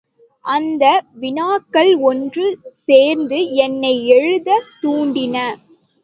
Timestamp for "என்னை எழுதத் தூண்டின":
3.55-5.35